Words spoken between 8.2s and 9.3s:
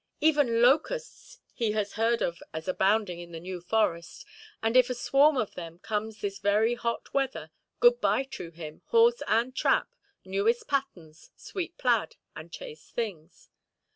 to him, horse